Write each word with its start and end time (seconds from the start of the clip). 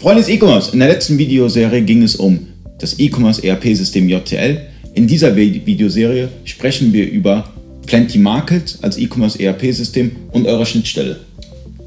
Freunde 0.00 0.22
des 0.22 0.30
E-Commerce, 0.30 0.72
in 0.72 0.78
der 0.78 0.88
letzten 0.88 1.18
Videoserie 1.18 1.82
ging 1.82 2.02
es 2.02 2.16
um 2.16 2.46
das 2.78 2.98
E-Commerce 2.98 3.46
ERP-System 3.46 4.08
JTL. 4.08 4.58
In 4.94 5.06
dieser 5.06 5.36
Videoserie 5.36 6.30
sprechen 6.44 6.90
wir 6.94 7.06
über 7.10 7.44
Plenty 7.84 8.18
Market 8.18 8.78
als 8.80 8.96
E-Commerce 8.96 9.38
ERP-System 9.38 10.12
und 10.32 10.46
eurer 10.46 10.64
Schnittstelle. 10.64 11.16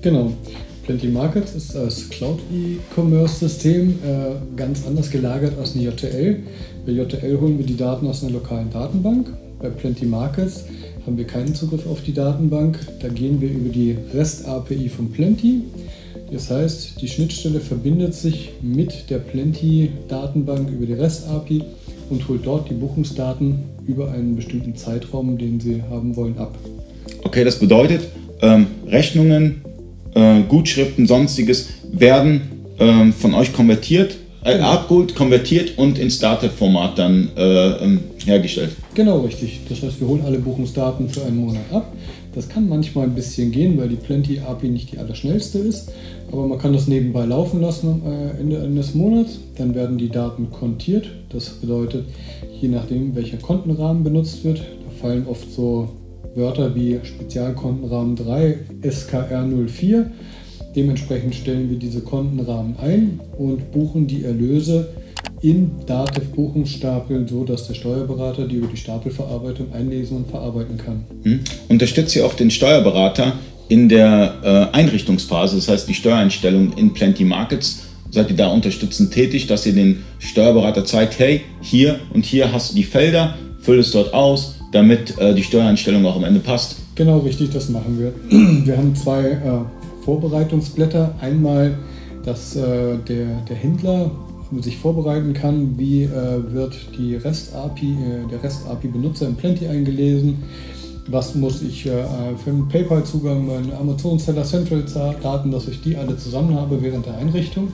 Genau. 0.04 0.32
Plenty 0.86 1.08
Markets 1.08 1.56
ist 1.56 1.76
als 1.76 2.08
Cloud 2.08 2.38
E-Commerce-System 2.54 3.90
äh, 3.90 4.58
ganz 4.58 4.86
anders 4.86 5.10
gelagert 5.10 5.58
als 5.58 5.74
eine 5.74 5.86
JTL. 5.86 6.38
Bei 6.86 6.92
JTL 6.92 7.40
holen 7.42 7.58
wir 7.58 7.66
die 7.66 7.78
Daten 7.78 8.06
aus 8.06 8.22
einer 8.22 8.34
lokalen 8.34 8.70
Datenbank. 8.70 9.34
Bei 9.60 9.70
Plenty 9.70 10.06
Markets 10.06 10.66
haben 11.08 11.18
wir 11.18 11.26
keinen 11.26 11.56
Zugriff 11.56 11.88
auf 11.88 12.04
die 12.04 12.14
Datenbank. 12.14 12.78
Da 13.02 13.08
gehen 13.08 13.42
wir 13.42 13.50
über 13.50 13.70
die 13.70 13.98
REST-API 14.14 14.90
von 14.90 15.12
Plenty. 15.12 15.64
Das 16.34 16.50
heißt, 16.50 17.00
die 17.00 17.08
Schnittstelle 17.08 17.60
verbindet 17.60 18.16
sich 18.16 18.54
mit 18.64 19.12
der 19.12 19.20
Plenty-Datenbank 19.20 20.68
über 20.72 20.88
die 20.88 20.94
REST-API 20.94 21.62
und 22.10 22.28
holt 22.28 22.44
dort 22.44 22.72
die 22.72 22.74
Buchungsdaten 22.74 23.60
über 23.86 24.12
einen 24.12 24.36
bestimmten 24.36 24.76
Zeitraum, 24.76 25.38
den 25.38 25.60
Sie 25.60 25.84
haben 25.92 26.16
wollen, 26.16 26.36
ab. 26.40 26.58
Okay, 27.24 27.44
das 27.44 27.60
bedeutet, 27.60 28.02
ähm, 28.42 28.66
Rechnungen, 28.88 29.62
äh, 30.16 30.42
Gutschriften, 30.50 31.06
sonstiges 31.06 31.70
werden 31.92 32.42
ähm, 32.80 33.14
von 33.14 33.36
euch 33.36 33.54
konvertiert, 33.54 34.16
äh, 34.44 34.56
genau. 34.56 34.72
abgeholt, 34.72 35.14
konvertiert 35.14 35.78
und 35.78 36.00
ins 36.00 36.18
Datev-Format 36.18 36.98
dann 36.98 37.30
äh, 37.38 37.84
ähm, 37.84 38.00
hergestellt. 38.26 38.72
Genau, 38.96 39.20
richtig. 39.20 39.60
Das 39.70 39.84
heißt, 39.84 40.00
wir 40.00 40.08
holen 40.08 40.24
alle 40.26 40.40
Buchungsdaten 40.40 41.10
für 41.10 41.24
einen 41.26 41.38
Monat 41.38 41.62
ab. 41.72 41.94
Das 42.34 42.50
kann 42.50 42.68
manchmal 42.68 43.06
ein 43.06 43.16
bisschen 43.16 43.52
gehen, 43.52 43.78
weil 43.78 43.90
die 43.90 43.96
Plenty 43.96 44.40
API 44.40 44.70
nicht 44.70 44.92
die 44.92 44.98
allerschnellste 44.98 45.60
ist. 45.60 45.92
Aber 46.32 46.48
man 46.48 46.58
kann 46.58 46.74
das 46.74 46.88
nebenbei 46.88 47.26
laufen 47.26 47.62
lassen 47.62 48.02
am 48.04 48.12
äh, 48.12 48.40
Ende 48.40 48.62
eines 48.62 48.96
Monats. 48.96 49.40
Dann 49.58 49.76
werden 49.76 49.98
die 49.98 50.10
Daten 50.10 50.50
kontiert. 50.50 51.10
Das 51.30 51.50
bedeutet, 51.50 52.06
je 52.60 52.70
nachdem, 52.70 53.16
welcher 53.16 53.38
Kontenrahmen 53.38 54.04
benutzt 54.04 54.44
wird, 54.44 54.60
da 54.60 54.92
fallen 55.00 55.28
oft 55.28 55.52
so 55.52 55.90
Wörter 56.36 56.74
wie 56.76 57.00
Spezialkontenrahmen 57.04 58.16
3, 58.16 58.58
SKR 58.90 59.46
04. 59.46 60.12
Dementsprechend 60.76 61.36
stellen 61.36 61.70
wir 61.70 61.78
diese 61.78 62.02
Kontenrahmen 62.02 62.76
ein 62.82 63.20
und 63.38 63.72
buchen 63.72 64.08
die 64.08 64.24
Erlöse 64.24 64.90
in 65.44 65.72
Dativ 65.86 66.32
Buchungsstapeln, 66.32 67.28
so 67.28 67.44
dass 67.44 67.68
der 67.68 67.74
Steuerberater 67.74 68.48
die 68.48 68.56
über 68.56 68.68
die 68.68 68.78
Stapelverarbeitung 68.78 69.74
einlesen 69.74 70.18
und 70.18 70.28
verarbeiten 70.30 70.78
kann. 70.78 71.04
Hm. 71.24 71.42
Unterstützt 71.68 72.16
ihr 72.16 72.26
auch 72.26 72.34
den 72.34 72.50
Steuerberater 72.50 73.34
in 73.68 73.90
der 73.90 74.36
äh, 74.42 74.76
Einrichtungsphase, 74.76 75.58
das 75.58 75.68
heißt 75.68 75.90
die 75.90 75.94
Steuereinstellung 75.94 76.74
in 76.78 76.94
Plenty 76.94 77.26
Markets? 77.26 77.84
Seid 78.10 78.30
ihr 78.30 78.38
da 78.38 78.48
unterstützend 78.48 79.12
tätig, 79.12 79.48
dass 79.48 79.66
ihr 79.66 79.74
den 79.74 80.04
Steuerberater 80.20 80.86
zeigt, 80.86 81.20
hey, 81.20 81.42
hier 81.62 82.00
und 82.14 82.26
hier 82.26 82.54
hast 82.54 82.72
du 82.72 82.76
die 82.76 82.84
Felder, 82.84 83.36
füll 83.60 83.80
es 83.80 83.92
dort 83.92 84.14
aus, 84.14 84.56
damit 84.72 85.18
äh, 85.18 85.36
die 85.36 85.44
Steuereinstellung 85.44 86.06
auch 86.06 86.16
am 86.16 86.24
Ende 86.24 86.40
passt? 86.40 86.78
Genau, 86.96 87.18
richtig, 87.20 87.50
das 87.50 87.68
machen 87.70 88.00
wir. 88.00 88.14
Wir 88.66 88.78
haben 88.78 88.96
zwei 88.96 89.24
äh, 89.24 90.06
Vorbereitungsblätter. 90.06 91.16
Einmal, 91.20 91.78
dass 92.24 92.56
äh, 92.56 92.98
der, 93.08 93.42
der 93.50 93.56
Händler 93.56 94.12
sich 94.62 94.78
vorbereiten 94.78 95.34
kann, 95.34 95.78
wie 95.78 96.04
äh, 96.04 96.52
wird 96.52 96.76
die 96.98 97.16
REST-API, 97.16 97.92
äh, 97.92 98.30
der 98.30 98.44
REST-API-Benutzer 98.44 99.28
in 99.28 99.36
Plenty 99.36 99.68
eingelesen, 99.68 100.44
was 101.08 101.36
muss 101.36 101.62
ich 101.62 101.86
äh, 101.86 102.04
für 102.44 102.50
einen 102.50 102.68
PayPal-Zugang, 102.68 103.48
meine 103.48 103.78
Amazon 103.78 104.20
Seller 104.20 104.44
Central-Daten, 104.44 105.52
dass 105.52 105.68
ich 105.68 105.82
die 105.82 105.96
alle 105.96 106.18
zusammen 106.18 106.56
habe 106.56 106.82
während 106.82 107.06
der 107.06 107.18
Einrichtung. 107.18 107.70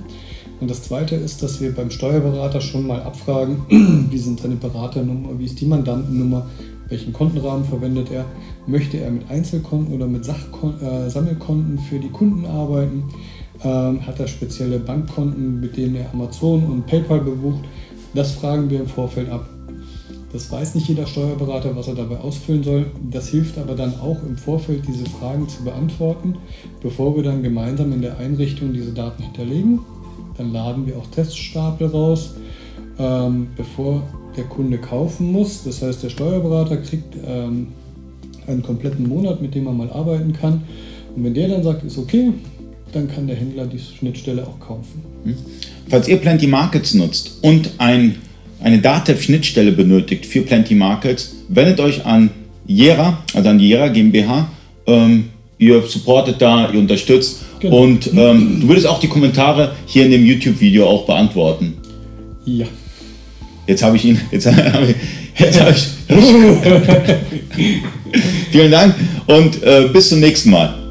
Und 0.59 0.69
das 0.69 0.83
Zweite 0.83 1.15
ist, 1.15 1.41
dass 1.41 1.61
wir 1.61 1.73
beim 1.73 1.89
Steuerberater 1.89 2.59
schon 2.59 2.85
mal 2.85 3.01
abfragen, 3.01 3.61
wie 4.09 4.17
sind 4.17 4.41
seine 4.41 4.55
Beraternummer, 4.55 5.37
wie 5.37 5.45
ist 5.45 5.61
die 5.61 5.65
Mandantennummer, 5.65 6.47
welchen 6.89 7.13
Kontenrahmen 7.13 7.65
verwendet 7.65 8.11
er, 8.11 8.25
möchte 8.67 8.97
er 8.97 9.11
mit 9.11 9.29
Einzelkonten 9.29 9.93
oder 9.93 10.07
mit 10.07 10.25
Sachkon 10.25 10.81
äh, 10.81 11.09
Sammelkonten 11.09 11.77
für 11.77 11.99
die 11.99 12.09
Kunden 12.09 12.45
arbeiten, 12.45 13.03
ähm, 13.63 14.05
hat 14.05 14.19
er 14.19 14.27
spezielle 14.27 14.79
Bankkonten, 14.79 15.59
mit 15.59 15.77
denen 15.77 15.95
er 15.95 16.11
Amazon 16.13 16.63
und 16.65 16.85
PayPal 16.85 17.21
bebucht. 17.21 17.65
Das 18.13 18.31
fragen 18.31 18.69
wir 18.69 18.79
im 18.79 18.87
Vorfeld 18.87 19.29
ab. 19.29 19.47
Das 20.31 20.51
weiß 20.51 20.75
nicht 20.75 20.87
jeder 20.87 21.07
Steuerberater, 21.07 21.75
was 21.75 21.87
er 21.87 21.95
dabei 21.95 22.19
ausfüllen 22.19 22.63
soll. 22.63 22.85
Das 23.09 23.29
hilft 23.29 23.57
aber 23.57 23.75
dann 23.75 23.99
auch 23.99 24.17
im 24.27 24.37
Vorfeld, 24.37 24.83
diese 24.87 25.05
Fragen 25.05 25.49
zu 25.49 25.63
beantworten, 25.63 26.35
bevor 26.81 27.15
wir 27.15 27.23
dann 27.23 27.41
gemeinsam 27.41 27.91
in 27.93 28.01
der 28.01 28.17
Einrichtung 28.19 28.73
diese 28.73 28.91
Daten 28.91 29.23
hinterlegen. 29.23 29.79
Dann 30.37 30.53
laden 30.53 30.85
wir 30.85 30.97
auch 30.97 31.07
Teststapel 31.07 31.87
raus, 31.87 32.35
ähm, 32.99 33.47
bevor 33.57 34.03
der 34.37 34.43
Kunde 34.43 34.77
kaufen 34.77 35.31
muss. 35.31 35.63
Das 35.63 35.81
heißt, 35.81 36.03
der 36.03 36.09
Steuerberater 36.09 36.77
kriegt 36.77 37.15
ähm, 37.25 37.67
einen 38.45 38.61
kompletten 38.61 39.07
Monat, 39.07 39.41
mit 39.41 39.55
dem 39.55 39.65
er 39.65 39.73
mal 39.73 39.89
arbeiten 39.91 40.33
kann. 40.33 40.61
Und 41.15 41.23
wenn 41.23 41.33
der 41.33 41.47
dann 41.47 41.63
sagt, 41.63 41.83
ist 41.83 41.97
okay, 41.97 42.33
dann 42.91 43.07
kann 43.07 43.27
der 43.27 43.35
Händler 43.35 43.65
die 43.65 43.79
Schnittstelle 43.79 44.45
auch 44.45 44.59
kaufen. 44.59 45.03
Hm. 45.23 45.35
Falls 45.87 46.07
ihr 46.07 46.17
Plenty 46.17 46.47
Markets 46.47 46.93
nutzt 46.93 47.39
und 47.41 47.71
ein, 47.77 48.15
eine 48.61 48.79
Datev-Schnittstelle 48.79 49.71
benötigt 49.71 50.25
für 50.25 50.41
Plenty 50.41 50.75
Markets, 50.75 51.35
wendet 51.47 51.79
euch 51.79 52.05
an 52.05 52.29
Jera, 52.67 53.23
also 53.33 53.49
an 53.49 53.57
die 53.57 53.69
Jera 53.69 53.87
GmbH. 53.87 54.49
Ähm, 54.85 55.25
ihr 55.57 55.81
supportet 55.81 56.35
da, 56.39 56.71
ihr 56.71 56.79
unterstützt 56.79 57.41
genau. 57.59 57.83
und 57.83 58.07
ähm, 58.13 58.59
du 58.61 58.67
würdest 58.67 58.87
auch 58.87 58.99
die 58.99 59.07
Kommentare 59.07 59.75
hier 59.85 60.05
in 60.05 60.11
dem 60.11 60.25
YouTube-Video 60.25 60.87
auch 60.87 61.05
beantworten. 61.05 61.77
Ja. 62.45 62.65
Jetzt 63.67 63.83
habe 63.83 63.97
ich 63.97 64.05
ihn. 64.05 64.19
Jetzt 64.31 64.45
habe 64.51 64.85
ich. 64.85 64.95
Jetzt 65.37 65.61
hab 65.61 65.69
ich 65.69 65.87
Vielen 68.51 68.71
Dank 68.71 68.95
und 69.27 69.61
äh, 69.63 69.89
bis 69.93 70.09
zum 70.09 70.19
nächsten 70.19 70.49
Mal. 70.49 70.88